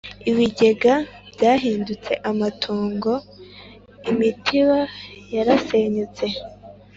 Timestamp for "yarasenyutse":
5.35-6.25